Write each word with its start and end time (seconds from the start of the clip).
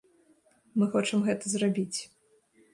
Мы 0.77 0.87
хочам 0.95 1.23
гэта 1.29 1.53
зрабіць. 1.53 1.99